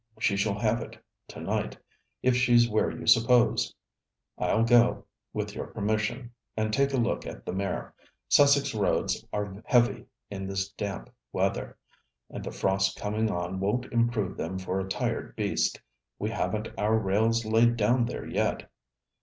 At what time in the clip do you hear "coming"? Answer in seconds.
12.99-13.29